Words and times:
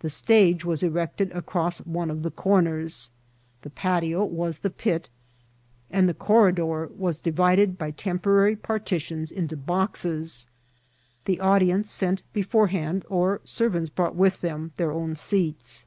The 0.00 0.10
stage 0.10 0.62
was 0.66 0.82
erected 0.82 1.32
across 1.32 1.78
one 1.78 2.10
of 2.10 2.22
the 2.22 2.30
comers; 2.30 3.08
the 3.62 3.70
patio 3.70 4.22
was 4.22 4.58
the 4.58 4.68
pit, 4.68 5.08
and 5.90 6.06
the 6.06 6.12
corridor 6.12 6.90
was 6.94 7.18
divided 7.18 7.78
by 7.78 7.92
temporary 7.92 8.56
partitions 8.56 9.32
into 9.32 9.56
boxes; 9.56 10.48
the 11.24 11.40
audience 11.40 11.90
sent 11.90 12.22
beforehand, 12.34 13.06
or 13.08 13.40
servants 13.44 13.88
brought 13.88 14.14
with 14.14 14.42
them, 14.42 14.72
their 14.76 14.92
own 14.92 15.16
seats. 15.16 15.86